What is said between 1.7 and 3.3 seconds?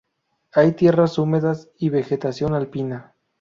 y vegetación alpina.